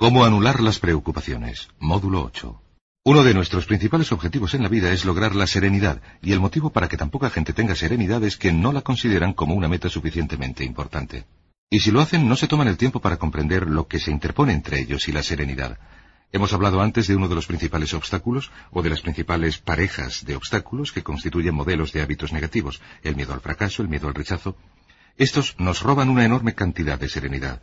¿Cómo 0.00 0.24
anular 0.24 0.60
las 0.60 0.78
preocupaciones? 0.78 1.70
Módulo 1.80 2.22
8. 2.22 2.62
Uno 3.04 3.24
de 3.24 3.34
nuestros 3.34 3.66
principales 3.66 4.12
objetivos 4.12 4.54
en 4.54 4.62
la 4.62 4.68
vida 4.68 4.92
es 4.92 5.04
lograr 5.04 5.34
la 5.34 5.48
serenidad, 5.48 6.00
y 6.22 6.32
el 6.32 6.38
motivo 6.38 6.70
para 6.70 6.86
que 6.86 6.96
tan 6.96 7.10
poca 7.10 7.30
gente 7.30 7.52
tenga 7.52 7.74
serenidad 7.74 8.22
es 8.22 8.36
que 8.36 8.52
no 8.52 8.70
la 8.70 8.82
consideran 8.82 9.32
como 9.32 9.54
una 9.54 9.66
meta 9.66 9.88
suficientemente 9.88 10.62
importante. 10.62 11.24
Y 11.68 11.80
si 11.80 11.90
lo 11.90 12.00
hacen, 12.00 12.28
no 12.28 12.36
se 12.36 12.46
toman 12.46 12.68
el 12.68 12.76
tiempo 12.76 13.00
para 13.00 13.16
comprender 13.16 13.66
lo 13.66 13.88
que 13.88 13.98
se 13.98 14.12
interpone 14.12 14.52
entre 14.52 14.78
ellos 14.78 15.08
y 15.08 15.12
la 15.12 15.24
serenidad. 15.24 15.80
Hemos 16.30 16.52
hablado 16.52 16.80
antes 16.80 17.08
de 17.08 17.16
uno 17.16 17.26
de 17.26 17.34
los 17.34 17.48
principales 17.48 17.92
obstáculos, 17.92 18.52
o 18.70 18.82
de 18.82 18.90
las 18.90 19.00
principales 19.00 19.58
parejas 19.58 20.24
de 20.24 20.36
obstáculos 20.36 20.92
que 20.92 21.02
constituyen 21.02 21.56
modelos 21.56 21.92
de 21.92 22.02
hábitos 22.02 22.32
negativos, 22.32 22.80
el 23.02 23.16
miedo 23.16 23.34
al 23.34 23.40
fracaso, 23.40 23.82
el 23.82 23.88
miedo 23.88 24.06
al 24.06 24.14
rechazo. 24.14 24.54
Estos 25.16 25.56
nos 25.58 25.82
roban 25.82 26.08
una 26.08 26.24
enorme 26.24 26.54
cantidad 26.54 27.00
de 27.00 27.08
serenidad. 27.08 27.60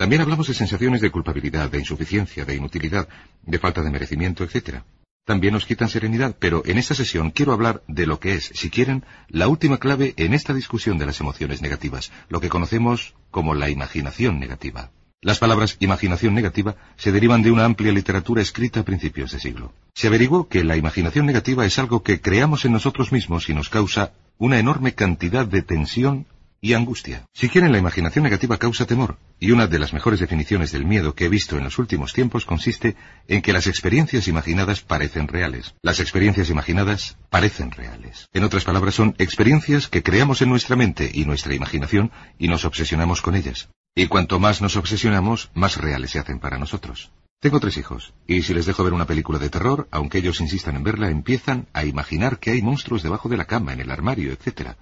También 0.00 0.22
hablamos 0.22 0.46
de 0.46 0.54
sensaciones 0.54 1.02
de 1.02 1.10
culpabilidad, 1.10 1.70
de 1.70 1.78
insuficiencia, 1.78 2.46
de 2.46 2.56
inutilidad, 2.56 3.06
de 3.42 3.58
falta 3.58 3.82
de 3.82 3.90
merecimiento, 3.90 4.44
etc. 4.44 4.78
También 5.26 5.52
nos 5.52 5.66
quitan 5.66 5.90
serenidad, 5.90 6.34
pero 6.38 6.62
en 6.64 6.78
esta 6.78 6.94
sesión 6.94 7.32
quiero 7.32 7.52
hablar 7.52 7.82
de 7.86 8.06
lo 8.06 8.18
que 8.18 8.32
es, 8.32 8.50
si 8.54 8.70
quieren, 8.70 9.04
la 9.28 9.46
última 9.46 9.76
clave 9.76 10.14
en 10.16 10.32
esta 10.32 10.54
discusión 10.54 10.96
de 10.96 11.04
las 11.04 11.20
emociones 11.20 11.60
negativas, 11.60 12.12
lo 12.30 12.40
que 12.40 12.48
conocemos 12.48 13.14
como 13.30 13.52
la 13.52 13.68
imaginación 13.68 14.40
negativa. 14.40 14.90
Las 15.20 15.38
palabras 15.38 15.76
imaginación 15.80 16.32
negativa 16.32 16.76
se 16.96 17.12
derivan 17.12 17.42
de 17.42 17.50
una 17.50 17.66
amplia 17.66 17.92
literatura 17.92 18.40
escrita 18.40 18.80
a 18.80 18.84
principios 18.84 19.32
de 19.32 19.38
siglo. 19.38 19.74
Se 19.92 20.06
averiguó 20.06 20.48
que 20.48 20.64
la 20.64 20.78
imaginación 20.78 21.26
negativa 21.26 21.66
es 21.66 21.78
algo 21.78 22.02
que 22.02 22.22
creamos 22.22 22.64
en 22.64 22.72
nosotros 22.72 23.12
mismos 23.12 23.50
y 23.50 23.52
nos 23.52 23.68
causa 23.68 24.14
una 24.38 24.58
enorme 24.58 24.94
cantidad 24.94 25.46
de 25.46 25.60
tensión 25.60 26.26
y 26.60 26.74
angustia. 26.74 27.26
Si 27.32 27.48
quieren, 27.48 27.72
la 27.72 27.78
imaginación 27.78 28.24
negativa 28.24 28.58
causa 28.58 28.86
temor, 28.86 29.18
y 29.38 29.50
una 29.52 29.66
de 29.66 29.78
las 29.78 29.92
mejores 29.92 30.20
definiciones 30.20 30.72
del 30.72 30.84
miedo 30.84 31.14
que 31.14 31.24
he 31.24 31.28
visto 31.28 31.56
en 31.56 31.64
los 31.64 31.78
últimos 31.78 32.12
tiempos 32.12 32.44
consiste 32.44 32.96
en 33.28 33.42
que 33.42 33.52
las 33.52 33.66
experiencias 33.66 34.28
imaginadas 34.28 34.82
parecen 34.82 35.28
reales. 35.28 35.74
Las 35.82 36.00
experiencias 36.00 36.50
imaginadas 36.50 37.16
parecen 37.30 37.70
reales. 37.70 38.28
En 38.32 38.44
otras 38.44 38.64
palabras, 38.64 38.94
son 38.94 39.14
experiencias 39.18 39.88
que 39.88 40.02
creamos 40.02 40.42
en 40.42 40.50
nuestra 40.50 40.76
mente 40.76 41.10
y 41.12 41.24
nuestra 41.24 41.54
imaginación 41.54 42.10
y 42.38 42.48
nos 42.48 42.64
obsesionamos 42.64 43.22
con 43.22 43.34
ellas. 43.34 43.68
Y 43.94 44.06
cuanto 44.06 44.38
más 44.38 44.60
nos 44.60 44.76
obsesionamos, 44.76 45.50
más 45.54 45.76
reales 45.76 46.10
se 46.10 46.18
hacen 46.18 46.38
para 46.38 46.58
nosotros. 46.58 47.10
Tengo 47.40 47.58
tres 47.58 47.78
hijos, 47.78 48.12
y 48.26 48.42
si 48.42 48.52
les 48.52 48.66
dejo 48.66 48.84
ver 48.84 48.92
una 48.92 49.06
película 49.06 49.38
de 49.38 49.48
terror, 49.48 49.88
aunque 49.90 50.18
ellos 50.18 50.42
insistan 50.42 50.76
en 50.76 50.84
verla, 50.84 51.08
empiezan 51.08 51.68
a 51.72 51.86
imaginar 51.86 52.38
que 52.38 52.50
hay 52.50 52.60
monstruos 52.60 53.02
debajo 53.02 53.30
de 53.30 53.38
la 53.38 53.46
cama, 53.46 53.72
en 53.72 53.80
el 53.80 53.90
armario, 53.90 54.30
etc. 54.30 54.76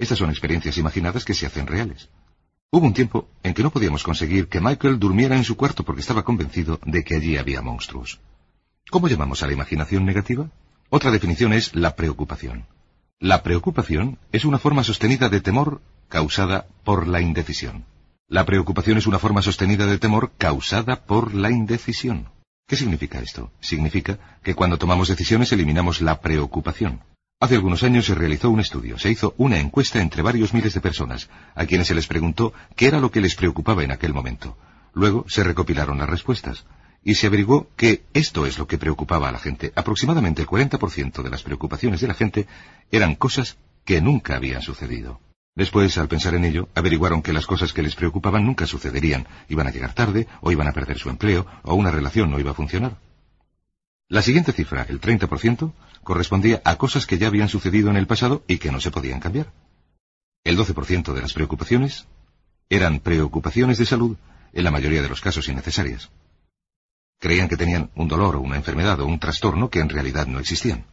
Estas 0.00 0.18
son 0.18 0.30
experiencias 0.30 0.78
imaginadas 0.78 1.26
que 1.26 1.34
se 1.34 1.44
hacen 1.46 1.66
reales. 1.66 2.08
Hubo 2.72 2.86
un 2.86 2.94
tiempo 2.94 3.28
en 3.42 3.52
que 3.52 3.62
no 3.62 3.70
podíamos 3.70 4.02
conseguir 4.02 4.48
que 4.48 4.58
Michael 4.58 4.98
durmiera 4.98 5.36
en 5.36 5.44
su 5.44 5.58
cuarto 5.58 5.84
porque 5.84 6.00
estaba 6.00 6.24
convencido 6.24 6.80
de 6.86 7.04
que 7.04 7.16
allí 7.16 7.36
había 7.36 7.60
monstruos. 7.60 8.18
¿Cómo 8.90 9.08
llamamos 9.08 9.42
a 9.42 9.46
la 9.46 9.52
imaginación 9.52 10.06
negativa? 10.06 10.48
Otra 10.88 11.10
definición 11.10 11.52
es 11.52 11.74
la 11.74 11.96
preocupación. 11.96 12.64
La 13.18 13.42
preocupación 13.42 14.18
es 14.32 14.46
una 14.46 14.58
forma 14.58 14.84
sostenida 14.84 15.28
de 15.28 15.42
temor 15.42 15.82
causada 16.08 16.66
por 16.82 17.06
la 17.06 17.20
indecisión. 17.20 17.84
La 18.26 18.46
preocupación 18.46 18.96
es 18.96 19.06
una 19.06 19.18
forma 19.18 19.42
sostenida 19.42 19.84
de 19.84 19.98
temor 19.98 20.32
causada 20.38 21.04
por 21.04 21.34
la 21.34 21.50
indecisión. 21.50 22.30
¿Qué 22.66 22.76
significa 22.76 23.20
esto? 23.20 23.52
Significa 23.60 24.18
que 24.42 24.54
cuando 24.54 24.78
tomamos 24.78 25.08
decisiones 25.08 25.52
eliminamos 25.52 26.00
la 26.00 26.22
preocupación. 26.22 27.00
Hace 27.42 27.54
algunos 27.54 27.82
años 27.84 28.04
se 28.04 28.14
realizó 28.14 28.50
un 28.50 28.60
estudio, 28.60 28.98
se 28.98 29.10
hizo 29.10 29.34
una 29.38 29.58
encuesta 29.58 29.98
entre 30.02 30.20
varios 30.20 30.52
miles 30.52 30.74
de 30.74 30.82
personas, 30.82 31.30
a 31.54 31.64
quienes 31.64 31.86
se 31.86 31.94
les 31.94 32.06
preguntó 32.06 32.52
qué 32.76 32.86
era 32.86 33.00
lo 33.00 33.10
que 33.10 33.22
les 33.22 33.34
preocupaba 33.34 33.82
en 33.82 33.92
aquel 33.92 34.12
momento. 34.12 34.58
Luego 34.92 35.24
se 35.26 35.42
recopilaron 35.42 35.96
las 35.96 36.10
respuestas, 36.10 36.66
y 37.02 37.14
se 37.14 37.28
averiguó 37.28 37.70
que 37.76 38.02
esto 38.12 38.44
es 38.44 38.58
lo 38.58 38.66
que 38.66 38.76
preocupaba 38.76 39.30
a 39.30 39.32
la 39.32 39.38
gente. 39.38 39.72
Aproximadamente 39.74 40.42
el 40.42 40.48
40% 40.48 41.22
de 41.22 41.30
las 41.30 41.42
preocupaciones 41.42 42.02
de 42.02 42.08
la 42.08 42.14
gente 42.14 42.46
eran 42.90 43.14
cosas 43.14 43.56
que 43.86 44.02
nunca 44.02 44.36
habían 44.36 44.60
sucedido. 44.60 45.22
Después, 45.56 45.96
al 45.96 46.08
pensar 46.08 46.34
en 46.34 46.44
ello, 46.44 46.68
averiguaron 46.74 47.22
que 47.22 47.32
las 47.32 47.46
cosas 47.46 47.72
que 47.72 47.82
les 47.82 47.96
preocupaban 47.96 48.44
nunca 48.44 48.66
sucederían, 48.66 49.26
iban 49.48 49.66
a 49.66 49.70
llegar 49.70 49.94
tarde, 49.94 50.28
o 50.42 50.52
iban 50.52 50.68
a 50.68 50.72
perder 50.72 50.98
su 50.98 51.08
empleo, 51.08 51.46
o 51.62 51.74
una 51.74 51.90
relación 51.90 52.30
no 52.30 52.38
iba 52.38 52.50
a 52.50 52.54
funcionar. 52.54 52.98
La 54.10 54.22
siguiente 54.22 54.52
cifra, 54.52 54.84
el 54.88 55.00
30%, 55.00 55.72
correspondía 56.02 56.60
a 56.64 56.74
cosas 56.74 57.06
que 57.06 57.16
ya 57.16 57.28
habían 57.28 57.48
sucedido 57.48 57.90
en 57.90 57.96
el 57.96 58.08
pasado 58.08 58.42
y 58.48 58.58
que 58.58 58.72
no 58.72 58.80
se 58.80 58.90
podían 58.90 59.20
cambiar. 59.20 59.52
El 60.42 60.58
12% 60.58 61.12
de 61.14 61.22
las 61.22 61.32
preocupaciones 61.32 62.08
eran 62.68 62.98
preocupaciones 62.98 63.78
de 63.78 63.86
salud, 63.86 64.16
en 64.52 64.64
la 64.64 64.72
mayoría 64.72 65.00
de 65.00 65.08
los 65.08 65.20
casos 65.20 65.48
innecesarias. 65.48 66.10
Creían 67.20 67.48
que 67.48 67.56
tenían 67.56 67.92
un 67.94 68.08
dolor 68.08 68.34
o 68.34 68.40
una 68.40 68.56
enfermedad 68.56 68.98
o 68.98 69.06
un 69.06 69.20
trastorno 69.20 69.70
que 69.70 69.78
en 69.78 69.88
realidad 69.88 70.26
no 70.26 70.40
existían. 70.40 70.86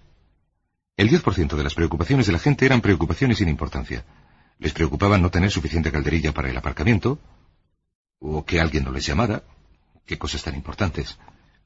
El 0.95 1.09
10% 1.09 1.55
de 1.55 1.63
las 1.63 1.73
preocupaciones 1.73 2.27
de 2.27 2.33
la 2.33 2.39
gente 2.39 2.67
eran 2.67 2.81
preocupaciones 2.81 3.39
sin 3.39 3.49
importancia. 3.49 4.05
Les 4.59 4.73
preocupaba 4.73 5.17
no 5.17 5.31
tener 5.31 5.49
suficiente 5.49 5.91
calderilla 5.91 6.35
para 6.35 6.51
el 6.51 6.57
aparcamiento, 6.57 7.17
o 8.19 8.45
que 8.45 8.61
alguien 8.61 8.83
no 8.83 8.91
les 8.91 9.07
llamara, 9.07 9.41
qué 10.05 10.19
cosas 10.19 10.43
tan 10.43 10.53
importantes. 10.53 11.17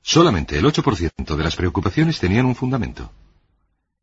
Solamente 0.02 0.58
el 0.58 0.66
8% 0.66 1.36
de 1.36 1.44
las 1.44 1.56
preocupaciones 1.56 2.20
tenían 2.20 2.46
un 2.46 2.56
fundamento. 2.56 3.12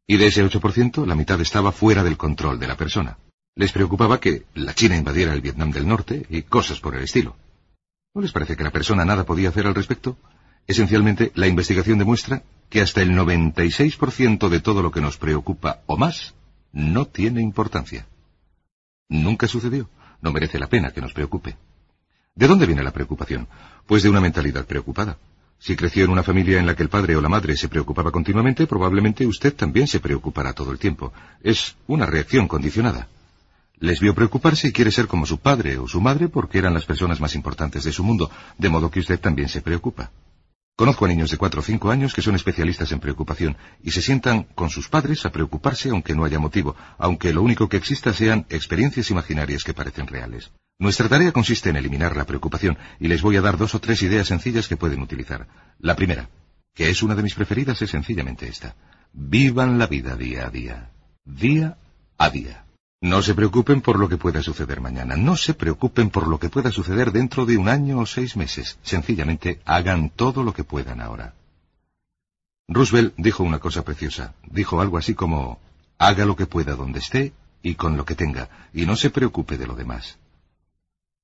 Y 0.07 0.17
de 0.17 0.29
ese 0.29 0.45
8%, 0.45 1.05
la 1.05 1.15
mitad 1.15 1.41
estaba 1.41 1.73
fuera 1.73 2.03
del 2.03 2.17
control 2.17 2.59
de 2.59 2.67
la 2.67 2.77
persona. 2.77 3.19
Les 3.55 3.73
preocupaba 3.73 4.21
que 4.21 4.45
la 4.55 4.75
China 4.75 4.97
invadiera 4.97 5.35
el 5.35 5.41
Vietnam 5.41 5.71
del 5.71 5.89
Norte 5.89 6.25
y 6.31 6.43
cosas 6.43 6.81
por 6.81 6.95
el 6.95 7.03
estilo. 7.03 7.37
¿No 8.15 8.23
les 8.23 8.33
parece 8.33 8.57
que 8.57 8.65
la 8.65 8.71
persona 8.71 9.05
nada 9.05 9.27
podía 9.27 9.49
hacer 9.49 9.67
al 9.67 9.75
respecto? 9.75 10.17
Esencialmente, 10.67 11.33
la 11.35 11.47
investigación 11.47 11.99
demuestra 11.99 12.43
que 12.69 12.81
hasta 12.81 13.03
el 13.03 13.11
96% 13.11 14.49
de 14.49 14.61
todo 14.61 14.83
lo 14.83 14.91
que 14.91 15.01
nos 15.01 15.17
preocupa 15.17 15.83
o 15.87 15.97
más 15.97 16.35
no 16.73 17.07
tiene 17.07 17.43
importancia. 17.43 18.07
Nunca 19.09 19.49
sucedió. 19.49 19.89
No 20.21 20.33
merece 20.33 20.59
la 20.59 20.69
pena 20.69 20.91
que 20.91 21.01
nos 21.01 21.13
preocupe. 21.13 21.57
¿De 22.35 22.47
dónde 22.47 22.67
viene 22.67 22.83
la 22.83 22.93
preocupación? 22.93 23.49
Pues 23.87 24.03
de 24.03 24.11
una 24.11 24.21
mentalidad 24.21 24.67
preocupada. 24.67 25.19
Si 25.61 25.75
creció 25.75 26.05
en 26.05 26.11
una 26.11 26.23
familia 26.23 26.59
en 26.59 26.67
la 26.67 26.77
que 26.77 26.83
el 26.83 26.89
padre 26.89 27.17
o 27.17 27.21
la 27.21 27.29
madre 27.29 27.57
se 27.57 27.69
preocupaba 27.69 28.13
continuamente, 28.13 28.67
probablemente 28.67 29.27
usted 29.27 29.55
también 29.55 29.89
se 29.89 30.01
preocupará 30.01 30.53
todo 30.53 30.71
el 30.71 30.79
tiempo. 30.79 31.13
Es 31.43 31.77
una 31.87 32.07
reacción 32.07 32.47
condicionada. 32.47 33.09
Les 33.81 34.01
vio 34.01 34.15
preocuparse 34.15 34.69
y 34.69 34.73
quiere 34.73 34.91
ser 34.91 35.07
como 35.07 35.27
su 35.27 35.39
padre 35.39 35.79
o 35.79 35.87
su 35.87 36.01
madre 36.01 36.29
porque 36.29 36.59
eran 36.59 36.75
las 36.75 36.85
personas 36.85 37.21
más 37.21 37.35
importantes 37.35 37.85
de 37.85 37.93
su 37.93 38.03
mundo, 38.03 38.31
de 38.57 38.69
modo 38.69 38.91
que 38.91 39.01
usted 39.01 39.21
también 39.21 39.49
se 39.49 39.61
preocupa. 39.61 40.11
Conozco 40.79 41.07
a 41.07 41.09
niños 41.09 41.33
de 41.33 41.39
cuatro 41.39 41.59
o 41.59 41.65
cinco 41.65 41.91
años 41.91 42.15
que 42.15 42.23
son 42.23 42.37
especialistas 42.37 42.93
en 42.93 43.01
preocupación 43.01 43.57
y 43.83 43.91
se 43.91 44.01
sientan 44.01 44.45
con 44.55 44.71
sus 44.71 44.89
padres 44.89 45.27
a 45.27 45.33
preocuparse 45.33 45.91
aunque 45.91 46.15
no 46.15 46.25
haya 46.25 46.39
motivo, 46.39 46.77
aunque 46.99 47.33
lo 47.33 47.43
único 47.43 47.69
que 47.69 47.77
exista 47.77 48.13
sean 48.13 48.47
experiencias 48.49 49.11
imaginarias 49.11 49.65
que 49.65 49.75
parecen 49.75 50.07
reales. 50.07 50.53
Nuestra 50.79 51.09
tarea 51.09 51.33
consiste 51.33 51.71
en 51.71 51.79
eliminar 51.79 52.17
la 52.17 52.27
preocupación 52.27 52.79
y 53.01 53.09
les 53.09 53.23
voy 53.23 53.37
a 53.37 53.41
dar 53.41 53.59
dos 53.59 53.75
o 53.75 53.81
tres 53.81 54.03
ideas 54.03 54.29
sencillas 54.29 54.69
que 54.69 54.77
pueden 54.77 55.03
utilizar. 55.03 55.49
La 55.81 55.97
primera, 55.97 56.31
que 56.73 56.89
es 56.89 57.03
una 57.03 57.17
de 57.17 57.25
mis 57.25 57.35
preferidas, 57.35 57.83
es 57.83 57.91
sencillamente 57.91 58.47
esta. 58.47 58.77
Vivan 59.13 59.81
la 59.81 59.89
vida 59.89 60.15
día 60.15 60.47
a 60.47 60.51
día. 60.51 60.91
Día 61.25 61.77
a 62.19 62.31
día. 62.31 62.68
No 63.01 63.23
se 63.23 63.35
preocupen 63.35 63.81
por 63.81 63.99
lo 63.99 64.09
que 64.09 64.17
pueda 64.17 64.43
suceder 64.43 64.81
mañana, 64.81 65.17
no 65.17 65.37
se 65.37 65.55
preocupen 65.55 66.11
por 66.11 66.27
lo 66.27 66.41
que 66.41 66.49
pueda 66.49 66.73
suceder 66.73 67.13
dentro 67.13 67.47
de 67.47 67.57
un 67.57 67.69
año 67.69 68.01
o 68.01 68.07
seis 68.07 68.37
meses. 68.37 68.79
Sencillamente 68.83 69.61
hagan 69.65 70.11
todo 70.11 70.43
lo 70.43 70.53
que 70.53 70.65
puedan 70.65 71.01
ahora. 71.01 71.35
Roosevelt 72.67 73.15
dijo 73.17 73.45
una 73.45 73.61
cosa 73.61 73.85
preciosa. 73.85 74.35
Dijo 74.51 74.81
algo 74.81 74.99
así 74.99 75.15
como, 75.15 75.61
haga 75.97 76.25
lo 76.25 76.35
que 76.35 76.47
pueda 76.47 76.75
donde 76.75 76.99
esté 76.99 77.33
y 77.63 77.77
con 77.77 77.97
lo 77.97 78.05
que 78.05 78.17
tenga, 78.17 78.51
y 78.73 78.85
no 78.85 78.97
se 78.97 79.11
preocupe 79.11 79.57
de 79.59 79.67
lo 79.69 79.75
demás. 79.77 80.19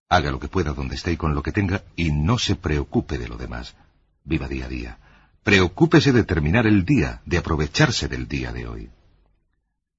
Haga 0.09 0.31
lo 0.31 0.39
que 0.39 0.49
pueda 0.49 0.73
donde 0.75 0.95
esté 0.95 1.13
y 1.13 1.17
con 1.17 1.35
lo 1.35 1.43
que 1.43 1.53
tenga, 1.53 1.83
y 1.97 2.13
no 2.13 2.39
se 2.39 2.55
preocupe 2.55 3.19
de 3.19 3.27
lo 3.27 3.37
demás. 3.37 3.75
Viva 4.23 4.47
día 4.47 4.67
a 4.67 4.69
día. 4.69 4.99
Preocúpese 5.43 6.13
de 6.13 6.23
terminar 6.23 6.69
el 6.69 6.85
día, 6.85 7.21
de 7.27 7.39
aprovecharse 7.39 8.07
del 8.07 8.29
día 8.29 8.53
de 8.53 8.67
hoy. 8.69 8.91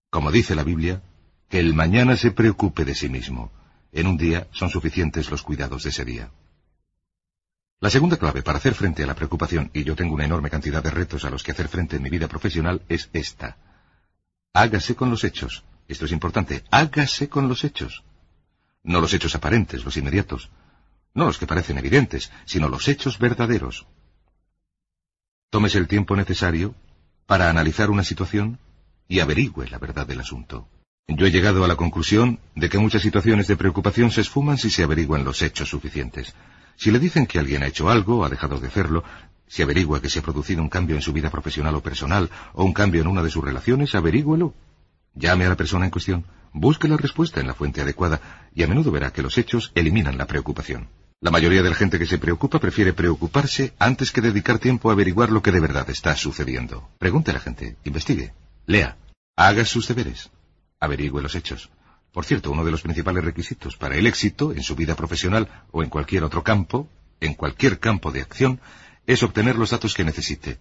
Como 0.10 0.32
dice 0.32 0.56
la 0.56 0.64
Biblia, 0.64 1.02
que 1.50 1.60
el 1.60 1.74
mañana 1.74 2.16
se 2.16 2.32
preocupe 2.32 2.86
de 2.86 2.96
sí 2.96 3.10
mismo. 3.10 3.52
En 3.92 4.08
un 4.08 4.18
día 4.18 4.48
son 4.52 4.70
suficientes 4.70 5.30
los 5.30 5.42
cuidados 5.42 5.84
de 5.84 5.90
ese 5.90 6.06
día. 6.06 6.30
La 7.80 7.90
segunda 7.90 8.18
clave 8.18 8.42
para 8.42 8.58
hacer 8.58 8.74
frente 8.74 9.04
a 9.04 9.08
la 9.08 9.16
preocupación, 9.16 9.70
y 9.74 9.84
yo 9.84 9.96
tengo 9.96 10.16
una 10.16 10.26
enorme 10.26 10.50
cantidad 10.50 10.82
de 10.82 10.92
retos 10.92 11.26
a 11.26 11.30
los 11.30 11.44
que 11.44 11.52
hacer 11.52 11.68
frente 11.68 11.98
en 11.98 12.04
mi 12.04 12.10
vida 12.10 12.28
profesional, 12.28 12.82
es 12.90 13.10
esta. 13.14 13.58
Hágase 14.54 14.96
con 14.96 15.10
los 15.10 15.24
hechos. 15.24 15.64
Esto 15.88 16.06
es 16.06 16.12
importante. 16.12 16.64
Hágase 16.72 17.30
con 17.30 17.48
los 17.48 17.64
hechos. 17.64 18.04
No 18.84 19.02
los 19.02 19.14
hechos 19.14 19.36
aparentes, 19.36 19.84
los 19.84 19.98
inmediatos. 19.98 20.50
No 21.14 21.26
los 21.26 21.38
que 21.38 21.48
parecen 21.48 21.78
evidentes, 21.78 22.32
sino 22.46 22.70
los 22.70 22.88
hechos 22.88 23.20
verdaderos. 23.20 23.86
Tómese 25.50 25.78
el 25.78 25.88
tiempo 25.88 26.16
necesario 26.16 26.76
para 27.26 27.50
analizar 27.50 27.90
una 27.90 28.04
situación 28.04 28.60
y 29.08 29.20
averigüe 29.20 29.68
la 29.70 29.78
verdad 29.78 30.08
del 30.08 30.22
asunto. 30.22 30.68
Yo 31.08 31.28
he 31.28 31.32
llegado 31.32 31.64
a 31.64 31.68
la 31.68 31.76
conclusión 31.76 32.40
de 32.56 32.68
que 32.68 32.80
muchas 32.80 33.04
situaciones 33.04 33.48
de 33.48 33.56
preocupación 33.56 34.10
se 34.10 34.22
esfuman 34.22 34.58
si 34.58 34.72
se 34.72 34.84
averiguan 34.84 35.24
los 35.24 35.44
hechos 35.44 35.70
suficientes. 35.70 36.34
Si 36.78 36.90
le 36.90 36.98
dicen 36.98 37.28
que 37.28 37.38
alguien 37.38 37.62
ha 37.62 37.68
hecho 37.68 37.90
algo 37.90 38.26
ha 38.26 38.30
dejado 38.30 38.60
de 38.60 38.68
hacerlo, 38.68 39.04
si 39.48 39.62
averigua 39.62 40.02
que 40.02 40.10
se 40.10 40.20
ha 40.20 40.24
producido 40.24 40.64
un 40.64 40.70
cambio 40.70 40.96
en 40.96 41.04
su 41.04 41.14
vida 41.14 41.30
profesional 41.30 41.76
o 41.76 41.84
personal, 41.84 42.32
o 42.54 42.66
un 42.66 42.74
cambio 42.74 43.02
en 43.02 43.08
una 43.08 43.22
de 43.22 43.30
sus 43.30 43.44
relaciones, 43.44 43.94
averígüelo. 43.94 44.56
Llame 45.14 45.46
a 45.46 45.50
la 45.50 45.56
persona 45.56 45.86
en 45.86 45.92
cuestión, 45.92 46.26
busque 46.52 46.88
la 46.88 46.98
respuesta 46.98 47.40
en 47.40 47.48
la 47.48 47.54
fuente 47.54 47.82
adecuada, 47.82 48.50
y 48.56 48.64
a 48.64 48.68
menudo 48.68 48.90
verá 48.92 49.14
que 49.14 49.22
los 49.22 49.38
hechos 49.38 49.72
eliminan 49.76 50.18
la 50.18 50.26
preocupación. 50.26 50.90
La 51.22 51.32
mayoría 51.32 51.62
de 51.62 51.70
la 51.70 51.76
gente 51.76 52.00
que 52.00 52.08
se 52.08 52.18
preocupa 52.18 52.60
prefiere 52.60 52.94
preocuparse 52.94 53.74
antes 53.78 54.12
que 54.12 54.22
dedicar 54.22 54.58
tiempo 54.58 54.90
a 54.90 54.94
averiguar 54.94 55.30
lo 55.30 55.44
que 55.44 55.52
de 55.52 55.60
verdad 55.60 55.88
está 55.90 56.16
sucediendo. 56.16 56.90
Pregunte 56.98 57.30
a 57.30 57.36
la 57.36 57.40
gente, 57.40 57.78
investigue, 57.86 58.34
lea, 58.66 58.98
haga 59.36 59.64
sus 59.66 59.88
deberes, 59.88 60.32
averigüe 60.86 61.22
los 61.22 61.36
hechos. 61.36 61.70
Por 62.12 62.26
cierto, 62.26 62.52
uno 62.52 62.64
de 62.64 62.72
los 62.72 62.82
principales 62.82 63.26
requisitos 63.26 63.76
para 63.76 63.96
el 63.96 64.08
éxito 64.08 64.54
en 64.54 64.64
su 64.64 64.76
vida 64.76 64.96
profesional 64.96 65.66
o 65.72 65.84
en 65.84 65.90
cualquier 65.90 66.24
otro 66.24 66.44
campo, 66.44 66.90
en 67.20 67.34
cualquier 67.34 67.80
campo 67.80 68.12
de 68.12 68.22
acción, 68.22 68.62
es 69.06 69.22
obtener 69.22 69.58
los 69.58 69.72
datos 69.72 69.94
que 69.94 70.06
necesite, 70.06 70.58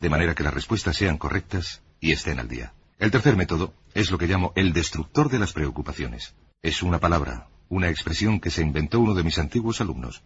de 0.00 0.08
manera 0.08 0.34
que 0.34 0.44
las 0.44 0.54
respuestas 0.54 0.96
sean 0.96 1.18
correctas 1.18 1.82
y 2.00 2.12
estén 2.12 2.38
al 2.38 2.48
día. 2.48 2.72
El 2.98 3.10
tercer 3.10 3.36
método 3.36 3.74
es 3.94 4.10
lo 4.10 4.18
que 4.18 4.28
llamo 4.28 4.52
el 4.54 4.72
destructor 4.72 5.28
de 5.28 5.40
las 5.40 5.52
preocupaciones. 5.52 6.34
Es 6.62 6.82
una 6.82 7.00
palabra, 7.00 7.48
una 7.68 7.88
expresión 7.88 8.38
que 8.38 8.50
se 8.50 8.62
inventó 8.62 9.00
uno 9.00 9.14
de 9.14 9.24
mis 9.24 9.38
antiguos 9.38 9.80
alumnos. 9.80 10.22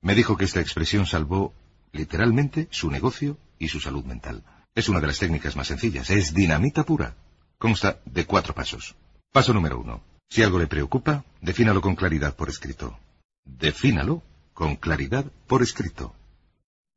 Me 0.00 0.14
dijo 0.14 0.36
que 0.36 0.44
esta 0.44 0.60
expresión 0.60 1.06
salvó, 1.06 1.54
literalmente, 1.92 2.68
su 2.70 2.90
negocio 2.90 3.36
y 3.58 3.68
su 3.68 3.80
salud 3.80 4.04
mental. 4.04 4.44
Es 4.74 4.88
una 4.88 5.00
de 5.00 5.08
las 5.08 5.18
técnicas 5.18 5.56
más 5.56 5.66
sencillas, 5.66 6.10
es 6.10 6.32
dinamita 6.34 6.84
pura. 6.84 7.16
Consta 7.60 8.00
de 8.06 8.24
cuatro 8.24 8.54
pasos. 8.54 8.96
Paso 9.30 9.52
número 9.52 9.78
uno. 9.78 10.02
Si 10.30 10.42
algo 10.42 10.58
le 10.58 10.66
preocupa, 10.66 11.26
defínalo 11.42 11.82
con 11.82 11.94
claridad 11.94 12.34
por 12.34 12.48
escrito. 12.48 12.98
Defínalo 13.44 14.22
con 14.54 14.76
claridad 14.76 15.26
por 15.46 15.60
escrito. 15.60 16.14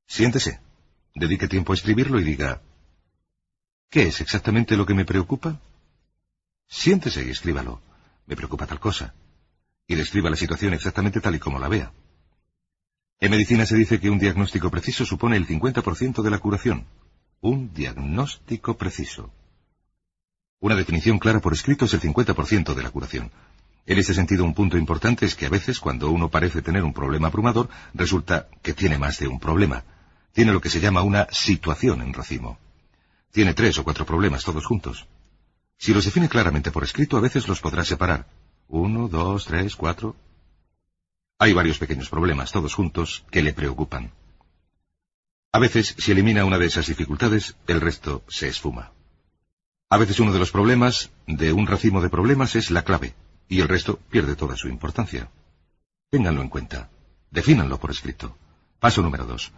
Siéntese, 0.07 0.61
dedique 1.15 1.49
tiempo 1.49 1.73
a 1.73 1.75
escribirlo 1.75 2.17
y 2.17 2.23
diga, 2.23 2.61
¿qué 3.89 4.03
es 4.03 4.21
exactamente 4.21 4.77
lo 4.77 4.85
que 4.85 4.93
me 4.93 5.03
preocupa? 5.03 5.59
Siéntese 6.69 7.25
y 7.25 7.31
escríbalo. 7.31 7.81
Me 8.25 8.37
preocupa 8.37 8.65
tal 8.65 8.79
cosa. 8.79 9.13
Y 9.85 9.95
describa 9.95 10.29
la 10.29 10.37
situación 10.37 10.73
exactamente 10.73 11.19
tal 11.19 11.35
y 11.35 11.39
como 11.39 11.59
la 11.59 11.67
vea. 11.67 11.91
En 13.19 13.31
medicina 13.31 13.65
se 13.65 13.75
dice 13.75 13.99
que 13.99 14.09
un 14.09 14.17
diagnóstico 14.17 14.71
preciso 14.71 15.05
supone 15.05 15.35
el 15.35 15.45
50% 15.45 16.21
de 16.21 16.29
la 16.29 16.39
curación. 16.39 16.87
Un 17.41 17.73
diagnóstico 17.73 18.77
preciso. 18.77 19.33
Una 20.63 20.75
definición 20.75 21.19
clara 21.19 21.41
por 21.41 21.51
escrito 21.51 21.83
es 21.83 21.93
el 21.93 21.99
50% 21.99 22.73
de 22.73 22.83
la 22.83 22.89
curación. 22.89 23.29
En 23.85 23.97
este 23.97 24.13
sentido, 24.13 24.45
un 24.45 24.53
punto 24.53 24.77
importante 24.77 25.25
es 25.25 25.35
que 25.35 25.45
a 25.45 25.49
veces, 25.49 25.81
cuando 25.81 26.09
uno 26.09 26.29
parece 26.29 26.61
tener 26.61 26.85
un 26.85 26.93
problema 26.93 27.27
abrumador, 27.27 27.67
resulta 27.93 28.47
que 28.61 28.73
tiene 28.73 28.97
más 28.97 29.19
de 29.19 29.27
un 29.27 29.41
problema. 29.41 29.83
Tiene 30.31 30.53
lo 30.53 30.61
que 30.61 30.69
se 30.69 30.79
llama 30.79 31.01
una 31.01 31.27
situación 31.31 32.01
en 32.01 32.13
racimo. 32.13 32.57
Tiene 33.33 33.53
tres 33.53 33.77
o 33.77 33.83
cuatro 33.83 34.05
problemas 34.05 34.45
todos 34.45 34.65
juntos. 34.65 35.05
Si 35.77 35.93
los 35.93 36.05
define 36.05 36.29
claramente 36.29 36.71
por 36.71 36.85
escrito, 36.85 37.17
a 37.17 37.19
veces 37.19 37.49
los 37.49 37.59
podrá 37.59 37.83
separar. 37.83 38.25
Uno, 38.69 39.09
dos, 39.09 39.43
tres, 39.43 39.75
cuatro. 39.75 40.15
Hay 41.39 41.51
varios 41.51 41.77
pequeños 41.77 42.07
problemas, 42.07 42.53
todos 42.53 42.73
juntos, 42.73 43.25
que 43.31 43.43
le 43.43 43.51
preocupan. 43.51 44.13
A 45.51 45.59
veces, 45.59 45.93
si 45.97 46.13
elimina 46.13 46.45
una 46.45 46.57
de 46.57 46.67
esas 46.67 46.87
dificultades, 46.87 47.57
el 47.67 47.81
resto 47.81 48.23
se 48.29 48.47
esfuma. 48.47 48.93
A 49.93 49.97
veces 49.97 50.19
uno 50.19 50.33
de 50.33 50.39
los 50.39 50.49
problemas 50.49 51.11
de 51.27 51.53
un 51.53 51.67
racimo 51.67 52.01
de 52.01 52.09
problemas 52.09 52.55
es 52.55 52.71
la 52.71 52.81
clave, 52.81 53.13
y 53.47 53.61
el 53.61 53.67
resto 53.67 53.99
pierde 54.09 54.35
toda 54.35 54.55
su 54.55 54.67
importancia. 54.67 55.29
Ténganlo 56.09 56.41
en 56.41 56.49
cuenta. 56.49 56.89
Defínanlo 57.29 57.79
por 57.79 57.91
escrito. 57.91 58.35
Paso 58.79 59.03
número 59.03 59.25
dos. 59.25 59.51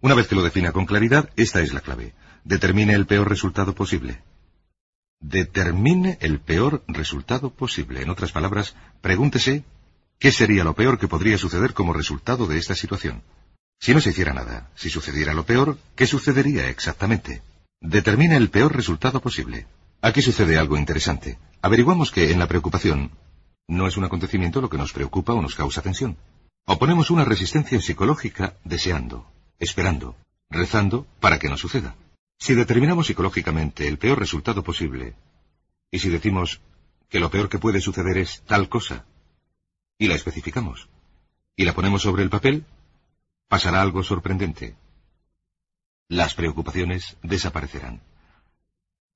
Una 0.00 0.14
vez 0.14 0.26
que 0.26 0.34
lo 0.34 0.42
defina 0.42 0.72
con 0.72 0.86
claridad, 0.86 1.30
esta 1.36 1.60
es 1.60 1.72
la 1.72 1.82
clave. 1.82 2.14
Determine 2.42 2.94
el 2.94 3.06
peor 3.06 3.28
resultado 3.28 3.76
posible. 3.76 4.24
Determine 5.20 6.18
el 6.20 6.40
peor 6.40 6.82
resultado 6.88 7.50
posible. 7.50 8.02
En 8.02 8.10
otras 8.10 8.32
palabras, 8.32 8.74
pregúntese 9.02 9.62
qué 10.18 10.32
sería 10.32 10.64
lo 10.64 10.74
peor 10.74 10.98
que 10.98 11.06
podría 11.06 11.38
suceder 11.38 11.74
como 11.74 11.92
resultado 11.92 12.48
de 12.48 12.58
esta 12.58 12.74
situación. 12.74 13.22
Si 13.78 13.94
no 13.94 14.00
se 14.00 14.10
hiciera 14.10 14.34
nada, 14.34 14.68
si 14.74 14.90
sucediera 14.90 15.32
lo 15.32 15.46
peor, 15.46 15.78
¿qué 15.94 16.08
sucedería 16.08 16.70
exactamente? 16.70 17.40
Determina 17.80 18.36
el 18.36 18.50
peor 18.50 18.74
resultado 18.74 19.20
posible. 19.20 19.68
Aquí 20.06 20.22
sucede 20.22 20.56
algo 20.56 20.76
interesante. 20.76 21.36
Averiguamos 21.62 22.12
que 22.12 22.30
en 22.30 22.38
la 22.38 22.46
preocupación 22.46 23.10
no 23.66 23.88
es 23.88 23.96
un 23.96 24.04
acontecimiento 24.04 24.60
lo 24.60 24.70
que 24.70 24.78
nos 24.78 24.92
preocupa 24.92 25.32
o 25.34 25.42
nos 25.42 25.56
causa 25.56 25.82
tensión. 25.82 26.16
Oponemos 26.64 27.10
una 27.10 27.24
resistencia 27.24 27.80
psicológica 27.80 28.54
deseando, 28.62 29.28
esperando, 29.58 30.14
rezando 30.48 31.08
para 31.18 31.40
que 31.40 31.48
no 31.48 31.56
suceda. 31.56 31.96
Si 32.38 32.54
determinamos 32.54 33.08
psicológicamente 33.08 33.88
el 33.88 33.98
peor 33.98 34.20
resultado 34.20 34.62
posible, 34.62 35.16
y 35.90 35.98
si 35.98 36.08
decimos 36.08 36.60
que 37.08 37.18
lo 37.18 37.32
peor 37.32 37.48
que 37.48 37.58
puede 37.58 37.80
suceder 37.80 38.16
es 38.18 38.42
tal 38.46 38.68
cosa, 38.68 39.06
y 39.98 40.06
la 40.06 40.14
especificamos, 40.14 40.88
y 41.56 41.64
la 41.64 41.74
ponemos 41.74 42.02
sobre 42.02 42.22
el 42.22 42.30
papel, 42.30 42.64
pasará 43.48 43.82
algo 43.82 44.04
sorprendente. 44.04 44.76
Las 46.08 46.36
preocupaciones 46.36 47.16
desaparecerán. 47.24 48.02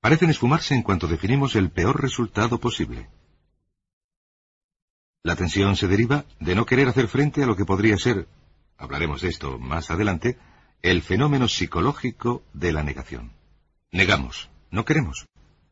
Parecen 0.01 0.31
esfumarse 0.31 0.73
en 0.73 0.81
cuanto 0.81 1.07
definimos 1.07 1.55
el 1.55 1.69
peor 1.69 2.01
resultado 2.01 2.59
posible. 2.59 3.07
La 5.21 5.35
tensión 5.35 5.75
se 5.75 5.87
deriva 5.87 6.25
de 6.39 6.55
no 6.55 6.65
querer 6.65 6.87
hacer 6.87 7.07
frente 7.07 7.43
a 7.43 7.45
lo 7.45 7.55
que 7.55 7.65
podría 7.65 7.99
ser, 7.99 8.27
hablaremos 8.77 9.21
de 9.21 9.29
esto 9.29 9.59
más 9.59 9.91
adelante, 9.91 10.39
el 10.81 11.03
fenómeno 11.03 11.47
psicológico 11.47 12.41
de 12.51 12.73
la 12.73 12.81
negación. 12.81 13.33
Negamos, 13.91 14.49
no 14.71 14.85
queremos. 14.85 15.27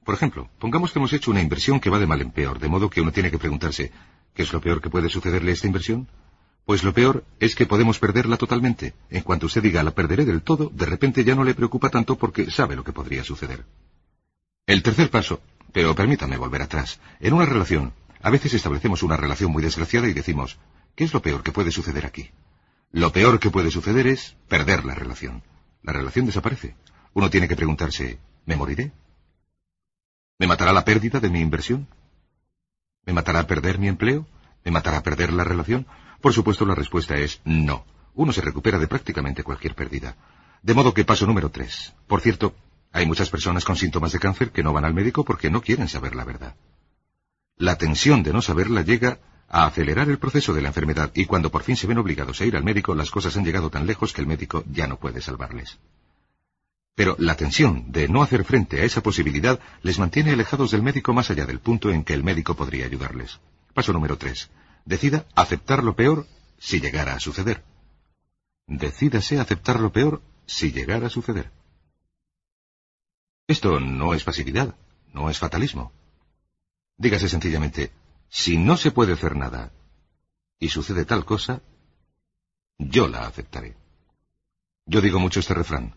Por 0.05 0.13
ejemplo, 0.13 0.47
pongamos 0.59 0.91
que 0.91 0.99
hemos 0.99 1.13
hecho 1.13 1.31
una 1.31 1.41
inversión 1.41 1.79
que 1.79 1.89
va 1.89 1.97
de 1.97 2.05
mal 2.05 2.21
en 2.21 2.29
peor, 2.29 2.59
de 2.59 2.67
modo 2.67 2.91
que 2.91 3.01
uno 3.01 3.11
tiene 3.11 3.31
que 3.31 3.39
preguntarse, 3.39 3.91
¿qué 4.35 4.43
es 4.43 4.53
lo 4.53 4.61
peor 4.61 4.79
que 4.79 4.91
puede 4.91 5.09
sucederle 5.09 5.49
a 5.49 5.53
esta 5.55 5.65
inversión? 5.65 6.07
Pues 6.65 6.83
lo 6.83 6.93
peor 6.93 7.25
es 7.39 7.55
que 7.55 7.65
podemos 7.65 7.97
perderla 7.97 8.37
totalmente. 8.37 8.93
En 9.09 9.23
cuanto 9.23 9.47
usted 9.47 9.63
diga 9.63 9.81
la 9.81 9.95
perderé 9.95 10.23
del 10.23 10.43
todo, 10.43 10.69
de 10.69 10.85
repente 10.85 11.23
ya 11.23 11.33
no 11.33 11.43
le 11.43 11.55
preocupa 11.55 11.89
tanto 11.89 12.15
porque 12.15 12.51
sabe 12.51 12.75
lo 12.75 12.83
que 12.83 12.93
podría 12.93 13.23
suceder. 13.23 13.65
El 14.69 14.83
tercer 14.83 15.10
paso, 15.10 15.42
pero 15.74 15.95
permítame 15.95 16.38
volver 16.38 16.62
atrás. 16.62 17.00
En 17.19 17.33
una 17.33 17.48
relación, 17.48 17.92
a 18.21 18.30
veces 18.30 18.54
establecemos 18.54 19.01
una 19.01 19.18
relación 19.18 19.51
muy 19.51 19.63
desgraciada 19.63 20.07
y 20.07 20.13
decimos, 20.13 20.60
¿qué 20.95 21.06
es 21.06 21.12
lo 21.12 21.24
peor 21.24 21.42
que 21.42 21.51
puede 21.51 21.71
suceder 21.71 22.06
aquí? 22.06 22.30
Lo 22.92 23.12
peor 23.12 23.39
que 23.39 23.50
puede 23.50 23.71
suceder 23.71 24.06
es 24.06 24.36
perder 24.48 24.86
la 24.86 24.94
relación. 24.94 25.42
La 25.81 25.92
relación 25.92 26.27
desaparece. 26.27 26.75
Uno 27.15 27.32
tiene 27.32 27.48
que 27.48 27.55
preguntarse, 27.55 28.20
¿me 28.46 28.55
moriré? 28.55 28.91
¿Me 30.38 30.46
matará 30.46 30.72
la 30.72 30.86
pérdida 30.86 31.20
de 31.20 31.32
mi 31.32 31.39
inversión? 31.39 31.88
¿Me 33.08 33.13
matará 33.13 33.48
perder 33.48 33.79
mi 33.79 33.88
empleo? 33.88 34.27
¿Me 34.63 34.70
matará 34.70 35.01
perder 35.01 35.34
la 35.34 35.46
relación? 35.46 35.88
Por 36.22 36.32
supuesto, 36.32 36.67
la 36.67 36.75
respuesta 36.75 37.17
es 37.17 37.41
no. 37.43 37.86
Uno 38.13 38.32
se 38.32 38.41
recupera 38.41 38.77
de 38.77 38.88
prácticamente 38.88 39.41
cualquier 39.41 39.74
pérdida. 39.74 40.15
De 40.62 40.75
modo 40.75 40.93
que 40.93 41.05
paso 41.05 41.25
número 41.25 41.50
tres. 41.50 41.96
Por 42.05 42.22
cierto, 42.22 42.53
hay 42.91 43.05
muchas 43.05 43.29
personas 43.29 43.65
con 43.65 43.75
síntomas 43.75 44.12
de 44.12 44.19
cáncer 44.19 44.51
que 44.51 44.63
no 44.63 44.74
van 44.74 44.86
al 44.86 44.93
médico 44.93 45.24
porque 45.24 45.50
no 45.50 45.62
quieren 45.62 45.88
saber 45.88 46.15
la 46.15 46.25
verdad. 46.25 46.55
La 47.58 47.77
tensión 47.77 48.24
de 48.24 48.34
no 48.34 48.41
saberla 48.41 48.81
llega 48.81 49.19
a 49.48 49.65
acelerar 49.65 50.10
el 50.10 50.19
proceso 50.19 50.53
de 50.53 50.62
la 50.62 50.69
enfermedad 50.69 51.12
y 51.13 51.25
cuando 51.25 51.51
por 51.51 51.63
fin 51.63 51.75
se 51.75 51.88
ven 51.88 51.98
obligados 51.98 52.39
a 52.39 52.46
ir 52.46 52.55
al 52.55 52.63
médico, 52.63 52.96
las 52.96 53.12
cosas 53.12 53.36
han 53.36 53.46
llegado 53.46 53.69
tan 53.69 53.86
lejos 53.86 54.13
que 54.13 54.22
el 54.22 54.27
médico 54.27 54.63
ya 54.72 54.88
no 54.88 54.98
puede 54.98 55.22
salvarles. 55.22 55.77
Pero 56.96 57.15
la 57.19 57.36
tensión 57.36 57.91
de 57.91 58.08
no 58.08 58.24
hacer 58.24 58.43
frente 58.43 58.81
a 58.81 58.86
esa 58.86 59.01
posibilidad 59.01 59.60
les 59.84 60.00
mantiene 60.00 60.31
alejados 60.31 60.72
del 60.72 60.84
médico 60.84 61.13
más 61.13 61.29
allá 61.29 61.46
del 61.46 61.60
punto 61.60 61.91
en 61.91 62.03
que 62.03 62.13
el 62.13 62.24
médico 62.24 62.55
podría 62.55 62.86
ayudarles. 62.86 63.39
Paso 63.74 63.93
número 63.93 64.17
tres 64.17 64.50
decida 64.86 65.25
aceptar 65.36 65.84
lo 65.84 65.96
peor 65.96 66.27
si 66.58 66.79
llegara 66.79 67.13
a 67.13 67.19
suceder. 67.19 67.63
Decídase 68.67 69.39
aceptar 69.39 69.79
lo 69.79 69.91
peor 69.91 70.22
si 70.46 70.72
llegara 70.72 71.08
a 71.08 71.10
suceder. 71.10 71.51
Esto 73.50 73.79
no 73.79 74.13
es 74.13 74.24
pasividad, 74.24 74.75
no 75.12 75.27
es 75.27 75.39
fatalismo. 75.39 75.91
Dígase 76.98 77.27
sencillamente, 77.27 77.91
si 78.29 78.60
no 78.60 78.77
se 78.77 78.91
puede 78.91 79.13
hacer 79.13 79.36
nada 79.36 79.72
y 80.60 80.70
sucede 80.70 81.03
tal 81.03 81.25
cosa, 81.25 81.63
yo 82.77 83.08
la 83.08 83.25
aceptaré. 83.25 83.75
Yo 84.86 85.01
digo 85.01 85.18
mucho 85.18 85.39
este 85.39 85.56
refrán. 85.56 85.96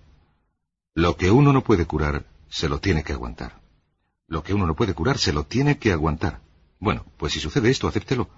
Lo 0.95 1.19
que 1.19 1.31
uno 1.31 1.53
no 1.53 1.63
puede 1.63 1.85
curar, 1.85 2.25
se 2.49 2.71
lo 2.71 2.81
tiene 2.81 3.05
que 3.05 3.13
aguantar. 3.13 3.61
Lo 4.29 4.43
que 4.43 4.55
uno 4.55 4.67
no 4.67 4.75
puede 4.75 4.95
curar, 4.95 5.19
se 5.19 5.35
lo 5.35 5.45
tiene 5.45 5.77
que 5.77 5.93
aguantar. 5.93 6.41
Bueno, 6.81 7.05
pues 7.19 7.35
si 7.35 7.39
sucede 7.39 7.69
esto, 7.69 7.87
acéptelo. 7.87 8.31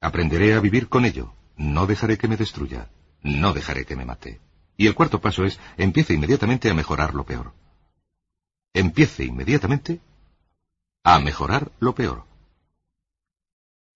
Aprenderé 0.00 0.54
a 0.54 0.60
vivir 0.60 0.88
con 0.88 1.04
ello. 1.04 1.32
No 1.56 1.88
dejaré 1.88 2.18
que 2.18 2.28
me 2.28 2.36
destruya. 2.36 2.88
No 3.20 3.52
dejaré 3.52 3.84
que 3.84 3.96
me 3.96 4.04
mate. 4.04 4.40
Y 4.76 4.86
el 4.86 4.94
cuarto 4.94 5.20
paso 5.20 5.44
es, 5.44 5.58
empiece 5.76 6.14
inmediatamente 6.14 6.70
a 6.70 6.74
mejorar 6.74 7.14
lo 7.14 7.24
peor. 7.24 7.52
Empiece 8.72 9.24
inmediatamente 9.24 10.00
a 11.02 11.18
mejorar 11.20 11.72
lo 11.80 11.94
peor. 11.94 12.24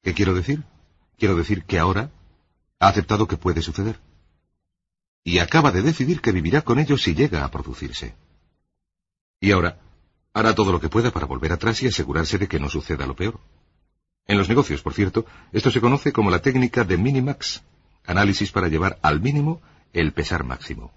¿Qué 0.03 0.15
quiero 0.15 0.35
decir? 0.35 0.65
Quiero 1.19 1.37
decir 1.37 1.65
que 1.65 1.79
ahora 1.79 2.11
Ha 2.83 2.89
aceptado 2.89 3.29
que 3.29 3.37
puede 3.37 3.63
suceder. 3.63 4.01
Y 5.23 5.39
acaba 5.39 5.71
de 5.71 5.83
decidir 5.83 6.21
que 6.21 6.33
vivirá 6.33 6.63
con 6.63 6.81
ello 6.81 6.99
si 6.99 7.15
llega 7.15 7.45
a 7.45 7.51
producirse. 7.53 8.17
Y 9.39 9.53
ahora, 9.53 9.79
hará 10.35 10.53
todo 10.57 10.73
lo 10.73 10.81
que 10.81 10.89
pueda 10.89 11.13
para 11.13 11.27
volver 11.27 11.53
atrás 11.53 11.81
y 11.81 11.87
asegurarse 11.87 12.39
de 12.39 12.49
que 12.49 12.59
no 12.59 12.69
suceda 12.69 13.07
lo 13.07 13.15
peor. 13.15 13.39
En 14.27 14.37
los 14.37 14.49
negocios, 14.49 14.83
por 14.83 14.95
cierto, 14.95 15.27
esto 15.53 15.71
se 15.71 15.81
conoce 15.81 16.13
como 16.13 16.29
la 16.29 16.43
técnica 16.43 16.83
de 16.83 16.97
minimax, 16.97 17.63
análisis 18.05 18.51
para 18.51 18.67
llevar 18.67 18.99
al 19.01 19.21
mínimo 19.21 19.63
el 19.93 20.13
pesar 20.13 20.43
máximo. 20.43 20.91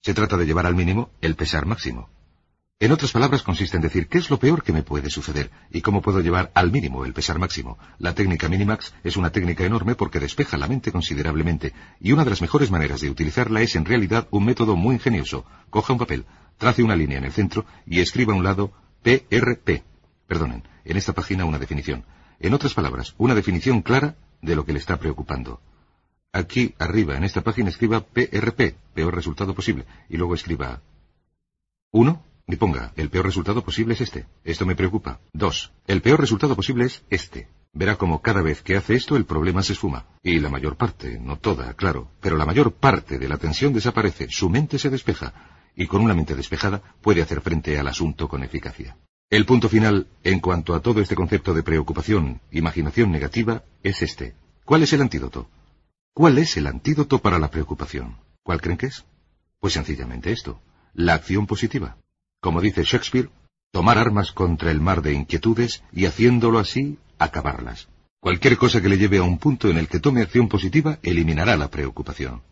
Se 0.00 0.14
trata 0.14 0.36
de 0.36 0.46
llevar 0.46 0.66
al 0.66 0.76
mínimo 0.76 1.10
el 1.20 1.34
pesar 1.34 1.66
máximo. 1.66 2.08
En 2.80 2.92
otras 2.92 3.10
palabras, 3.10 3.42
consiste 3.42 3.76
en 3.76 3.82
decir 3.82 4.06
qué 4.06 4.18
es 4.18 4.30
lo 4.30 4.38
peor 4.38 4.62
que 4.62 4.72
me 4.72 4.84
puede 4.84 5.10
suceder 5.10 5.50
y 5.72 5.80
cómo 5.80 6.00
puedo 6.00 6.20
llevar 6.20 6.52
al 6.54 6.70
mínimo 6.70 7.04
el 7.04 7.12
pesar 7.12 7.40
máximo. 7.40 7.76
La 7.98 8.14
técnica 8.14 8.48
Minimax 8.48 8.94
es 9.02 9.16
una 9.16 9.32
técnica 9.32 9.64
enorme 9.64 9.96
porque 9.96 10.20
despeja 10.20 10.56
la 10.56 10.68
mente 10.68 10.92
considerablemente 10.92 11.72
y 11.98 12.12
una 12.12 12.22
de 12.22 12.30
las 12.30 12.40
mejores 12.40 12.70
maneras 12.70 13.00
de 13.00 13.10
utilizarla 13.10 13.62
es 13.62 13.74
en 13.74 13.84
realidad 13.84 14.28
un 14.30 14.44
método 14.44 14.76
muy 14.76 14.94
ingenioso. 14.94 15.44
Coja 15.70 15.92
un 15.92 15.98
papel, 15.98 16.24
trace 16.56 16.84
una 16.84 16.94
línea 16.94 17.18
en 17.18 17.24
el 17.24 17.32
centro 17.32 17.66
y 17.84 17.98
escriba 17.98 18.32
a 18.32 18.36
un 18.36 18.44
lado 18.44 18.70
PRP. 19.02 19.82
Perdonen, 20.28 20.62
en 20.84 20.96
esta 20.96 21.14
página 21.14 21.46
una 21.46 21.58
definición. 21.58 22.04
En 22.38 22.54
otras 22.54 22.74
palabras, 22.74 23.16
una 23.18 23.34
definición 23.34 23.82
clara 23.82 24.14
de 24.40 24.54
lo 24.54 24.64
que 24.64 24.72
le 24.72 24.78
está 24.78 24.98
preocupando. 24.98 25.60
Aquí 26.30 26.76
arriba 26.78 27.16
en 27.16 27.24
esta 27.24 27.40
página 27.40 27.70
escriba 27.70 28.02
PRP, 28.06 28.76
peor 28.94 29.16
resultado 29.16 29.52
posible, 29.52 29.84
y 30.08 30.16
luego 30.16 30.36
escriba 30.36 30.80
1. 31.90 32.28
Y 32.50 32.56
ponga, 32.56 32.92
el 32.96 33.10
peor 33.10 33.26
resultado 33.26 33.62
posible 33.62 33.92
es 33.92 34.00
este. 34.00 34.26
Esto 34.42 34.64
me 34.64 34.74
preocupa. 34.74 35.20
2. 35.34 35.72
El 35.86 36.00
peor 36.00 36.18
resultado 36.18 36.56
posible 36.56 36.86
es 36.86 37.02
este. 37.10 37.48
Verá 37.74 37.96
como 37.96 38.22
cada 38.22 38.40
vez 38.40 38.62
que 38.62 38.74
hace 38.74 38.94
esto 38.94 39.16
el 39.16 39.26
problema 39.26 39.62
se 39.62 39.74
esfuma. 39.74 40.06
Y 40.22 40.40
la 40.40 40.48
mayor 40.48 40.76
parte, 40.76 41.18
no 41.20 41.36
toda, 41.36 41.74
claro, 41.74 42.10
pero 42.22 42.38
la 42.38 42.46
mayor 42.46 42.72
parte 42.72 43.18
de 43.18 43.28
la 43.28 43.36
tensión 43.36 43.74
desaparece, 43.74 44.28
su 44.30 44.48
mente 44.48 44.78
se 44.78 44.88
despeja, 44.88 45.34
y 45.76 45.86
con 45.86 46.00
una 46.00 46.14
mente 46.14 46.34
despejada 46.34 46.82
puede 47.02 47.20
hacer 47.20 47.42
frente 47.42 47.78
al 47.78 47.86
asunto 47.86 48.28
con 48.28 48.42
eficacia. 48.42 48.96
El 49.28 49.44
punto 49.44 49.68
final, 49.68 50.06
en 50.24 50.40
cuanto 50.40 50.74
a 50.74 50.80
todo 50.80 51.02
este 51.02 51.14
concepto 51.14 51.52
de 51.52 51.62
preocupación, 51.62 52.40
imaginación 52.50 53.12
negativa, 53.12 53.62
es 53.82 54.00
este. 54.00 54.34
¿Cuál 54.64 54.84
es 54.84 54.94
el 54.94 55.02
antídoto? 55.02 55.50
¿Cuál 56.14 56.38
es 56.38 56.56
el 56.56 56.66
antídoto 56.66 57.18
para 57.18 57.38
la 57.38 57.50
preocupación? 57.50 58.16
¿Cuál 58.42 58.62
creen 58.62 58.78
que 58.78 58.86
es? 58.86 59.04
Pues 59.60 59.74
sencillamente 59.74 60.32
esto, 60.32 60.62
la 60.94 61.12
acción 61.12 61.46
positiva. 61.46 61.98
Como 62.40 62.60
dice 62.60 62.84
Shakespeare, 62.84 63.30
tomar 63.72 63.98
armas 63.98 64.32
contra 64.32 64.70
el 64.70 64.80
mar 64.80 65.02
de 65.02 65.12
inquietudes 65.12 65.82
y 65.92 66.06
haciéndolo 66.06 66.58
así, 66.58 66.98
acabarlas. 67.18 67.88
Cualquier 68.20 68.56
cosa 68.56 68.80
que 68.80 68.88
le 68.88 68.98
lleve 68.98 69.18
a 69.18 69.22
un 69.22 69.38
punto 69.38 69.68
en 69.68 69.78
el 69.78 69.88
que 69.88 70.00
tome 70.00 70.22
acción 70.22 70.48
positiva 70.48 70.98
eliminará 71.02 71.56
la 71.56 71.68
preocupación. 71.68 72.42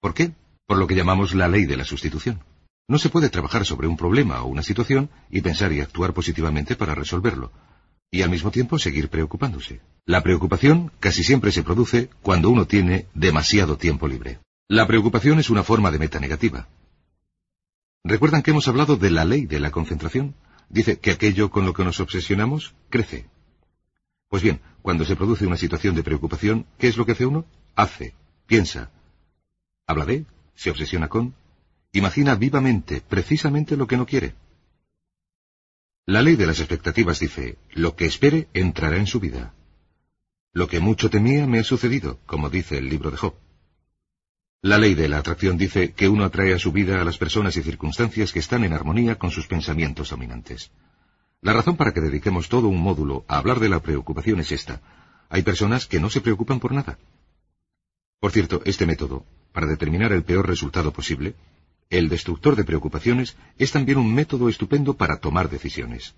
¿Por 0.00 0.14
qué? 0.14 0.32
Por 0.66 0.78
lo 0.78 0.86
que 0.86 0.96
llamamos 0.96 1.34
la 1.34 1.48
ley 1.48 1.64
de 1.64 1.76
la 1.76 1.84
sustitución. 1.84 2.40
No 2.88 2.98
se 2.98 3.08
puede 3.08 3.28
trabajar 3.28 3.64
sobre 3.64 3.88
un 3.88 3.96
problema 3.96 4.42
o 4.42 4.46
una 4.46 4.62
situación 4.62 5.10
y 5.30 5.40
pensar 5.40 5.72
y 5.72 5.80
actuar 5.80 6.12
positivamente 6.12 6.76
para 6.76 6.94
resolverlo, 6.94 7.52
y 8.10 8.22
al 8.22 8.30
mismo 8.30 8.50
tiempo 8.50 8.78
seguir 8.78 9.08
preocupándose. 9.08 9.80
La 10.04 10.22
preocupación 10.22 10.92
casi 11.00 11.24
siempre 11.24 11.50
se 11.50 11.64
produce 11.64 12.10
cuando 12.22 12.50
uno 12.50 12.66
tiene 12.66 13.06
demasiado 13.14 13.76
tiempo 13.76 14.06
libre. 14.06 14.38
La 14.68 14.86
preocupación 14.86 15.38
es 15.38 15.50
una 15.50 15.64
forma 15.64 15.90
de 15.90 15.98
meta 15.98 16.20
negativa. 16.20 16.68
¿Recuerdan 18.04 18.42
que 18.42 18.52
hemos 18.52 18.68
hablado 18.68 18.96
de 18.96 19.10
la 19.10 19.24
ley 19.24 19.46
de 19.46 19.60
la 19.60 19.70
concentración? 19.70 20.34
Dice 20.68 20.98
que 20.98 21.10
aquello 21.10 21.50
con 21.50 21.66
lo 21.66 21.74
que 21.74 21.84
nos 21.84 22.00
obsesionamos 22.00 22.74
crece. 22.90 23.28
Pues 24.28 24.42
bien, 24.42 24.60
cuando 24.82 25.04
se 25.04 25.16
produce 25.16 25.46
una 25.46 25.56
situación 25.56 25.94
de 25.94 26.02
preocupación, 26.02 26.66
¿qué 26.78 26.88
es 26.88 26.96
lo 26.96 27.06
que 27.06 27.12
hace 27.12 27.26
uno? 27.26 27.44
Hace, 27.74 28.14
piensa, 28.46 28.90
habla 29.86 30.04
de, 30.04 30.24
se 30.54 30.70
obsesiona 30.70 31.08
con, 31.08 31.34
imagina 31.92 32.34
vivamente, 32.34 33.00
precisamente 33.00 33.76
lo 33.76 33.86
que 33.86 33.96
no 33.96 34.06
quiere. 34.06 34.34
La 36.06 36.22
ley 36.22 36.36
de 36.36 36.46
las 36.46 36.60
expectativas 36.60 37.18
dice, 37.20 37.58
lo 37.72 37.96
que 37.96 38.06
espere 38.06 38.48
entrará 38.52 38.96
en 38.96 39.06
su 39.06 39.20
vida. 39.20 39.54
Lo 40.52 40.68
que 40.68 40.80
mucho 40.80 41.10
temía 41.10 41.46
me 41.46 41.58
ha 41.58 41.64
sucedido, 41.64 42.20
como 42.26 42.48
dice 42.48 42.78
el 42.78 42.88
libro 42.88 43.10
de 43.10 43.16
Job. 43.16 43.34
La 44.62 44.78
ley 44.78 44.94
de 44.94 45.08
la 45.08 45.18
atracción 45.18 45.56
dice 45.56 45.92
que 45.92 46.08
uno 46.08 46.24
atrae 46.24 46.54
a 46.54 46.58
su 46.58 46.72
vida 46.72 47.00
a 47.00 47.04
las 47.04 47.18
personas 47.18 47.56
y 47.56 47.62
circunstancias 47.62 48.32
que 48.32 48.38
están 48.38 48.64
en 48.64 48.72
armonía 48.72 49.16
con 49.16 49.30
sus 49.30 49.46
pensamientos 49.46 50.10
dominantes. 50.10 50.70
La 51.42 51.52
razón 51.52 51.76
para 51.76 51.92
que 51.92 52.00
dediquemos 52.00 52.48
todo 52.48 52.68
un 52.68 52.80
módulo 52.80 53.24
a 53.28 53.38
hablar 53.38 53.60
de 53.60 53.68
la 53.68 53.80
preocupación 53.80 54.40
es 54.40 54.52
esta. 54.52 54.80
Hay 55.28 55.42
personas 55.42 55.86
que 55.86 56.00
no 56.00 56.10
se 56.10 56.20
preocupan 56.20 56.58
por 56.58 56.72
nada. 56.72 56.98
Por 58.18 58.32
cierto, 58.32 58.62
este 58.64 58.86
método, 58.86 59.24
para 59.52 59.66
determinar 59.66 60.12
el 60.12 60.24
peor 60.24 60.46
resultado 60.48 60.92
posible, 60.92 61.34
el 61.90 62.08
destructor 62.08 62.56
de 62.56 62.64
preocupaciones, 62.64 63.36
es 63.58 63.70
también 63.70 63.98
un 63.98 64.12
método 64.12 64.48
estupendo 64.48 64.94
para 64.94 65.18
tomar 65.18 65.50
decisiones. 65.50 66.14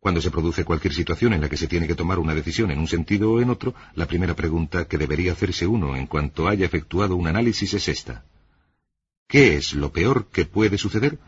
Cuando 0.00 0.20
se 0.20 0.30
produce 0.30 0.64
cualquier 0.64 0.92
situación 0.92 1.32
en 1.32 1.40
la 1.40 1.48
que 1.48 1.56
se 1.56 1.66
tiene 1.66 1.86
que 1.86 1.94
tomar 1.94 2.18
una 2.18 2.34
decisión 2.34 2.70
en 2.70 2.78
un 2.78 2.86
sentido 2.86 3.32
o 3.32 3.40
en 3.40 3.50
otro, 3.50 3.74
la 3.94 4.06
primera 4.06 4.36
pregunta 4.36 4.86
que 4.86 4.98
debería 4.98 5.32
hacerse 5.32 5.66
uno 5.66 5.96
en 5.96 6.06
cuanto 6.06 6.48
haya 6.48 6.66
efectuado 6.66 7.16
un 7.16 7.26
análisis 7.26 7.74
es 7.74 7.88
esta. 7.88 8.24
¿Qué 9.26 9.56
es 9.56 9.74
lo 9.74 9.92
peor 9.92 10.26
que 10.26 10.44
puede 10.44 10.78
suceder? 10.78 11.18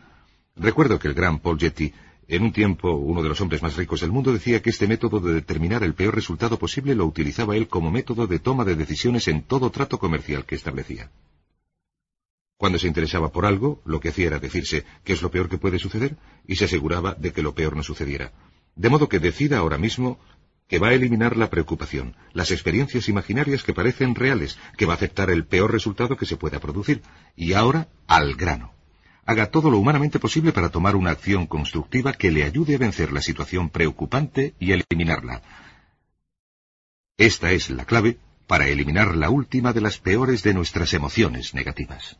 Recuerdo 0.55 0.99
que 0.99 1.09
el 1.09 1.13
gran 1.13 1.39
Paul 1.39 1.59
Getty, 1.59 1.93
en 2.27 2.43
un 2.43 2.53
tiempo 2.53 2.93
uno 2.93 3.21
de 3.21 3.29
los 3.29 3.41
hombres 3.41 3.61
más 3.61 3.75
ricos 3.75 4.01
del 4.01 4.11
mundo, 4.11 4.31
decía 4.31 4.61
que 4.61 4.69
este 4.69 4.87
método 4.87 5.19
de 5.19 5.33
determinar 5.33 5.83
el 5.83 5.95
peor 5.95 6.15
resultado 6.15 6.57
posible 6.57 6.95
lo 6.95 7.05
utilizaba 7.05 7.57
él 7.57 7.67
como 7.67 7.91
método 7.91 8.27
de 8.27 8.39
toma 8.39 8.63
de 8.63 8.75
decisiones 8.75 9.27
en 9.27 9.41
todo 9.41 9.71
trato 9.71 9.97
comercial 9.99 10.45
que 10.45 10.55
establecía. 10.55 11.11
Cuando 12.55 12.77
se 12.77 12.87
interesaba 12.87 13.31
por 13.31 13.45
algo, 13.45 13.81
lo 13.85 13.99
que 13.99 14.09
hacía 14.09 14.27
era 14.27 14.39
decirse 14.39 14.85
qué 15.03 15.13
es 15.13 15.21
lo 15.21 15.31
peor 15.31 15.49
que 15.49 15.57
puede 15.57 15.79
suceder 15.79 16.17
y 16.45 16.55
se 16.55 16.65
aseguraba 16.65 17.15
de 17.15 17.31
que 17.31 17.41
lo 17.41 17.55
peor 17.55 17.75
no 17.75 17.83
sucediera. 17.83 18.33
De 18.79 18.89
modo 18.89 19.09
que 19.09 19.19
decida 19.19 19.57
ahora 19.57 19.77
mismo 19.77 20.17
que 20.69 20.79
va 20.79 20.87
a 20.87 20.93
eliminar 20.93 21.35
la 21.35 21.49
preocupación, 21.49 22.15
las 22.31 22.49
experiencias 22.49 23.09
imaginarias 23.09 23.61
que 23.61 23.73
parecen 23.73 24.15
reales, 24.15 24.57
que 24.77 24.85
va 24.85 24.93
a 24.93 24.95
aceptar 24.95 25.29
el 25.29 25.45
peor 25.45 25.73
resultado 25.73 26.15
que 26.15 26.25
se 26.25 26.37
pueda 26.37 26.61
producir. 26.61 27.01
Y 27.35 27.51
ahora, 27.51 27.89
al 28.07 28.35
grano. 28.35 28.71
Haga 29.25 29.51
todo 29.51 29.69
lo 29.69 29.79
humanamente 29.79 30.17
posible 30.17 30.53
para 30.53 30.69
tomar 30.69 30.95
una 30.95 31.11
acción 31.11 31.45
constructiva 31.45 32.13
que 32.13 32.31
le 32.31 32.45
ayude 32.45 32.75
a 32.75 32.77
vencer 32.77 33.11
la 33.11 33.21
situación 33.21 33.69
preocupante 33.69 34.55
y 34.59 34.71
eliminarla. 34.71 35.41
Esta 37.17 37.51
es 37.51 37.69
la 37.69 37.83
clave 37.83 38.17
para 38.47 38.69
eliminar 38.69 39.13
la 39.17 39.29
última 39.29 39.73
de 39.73 39.81
las 39.81 39.97
peores 39.97 40.41
de 40.41 40.53
nuestras 40.53 40.93
emociones 40.93 41.53
negativas. 41.53 42.17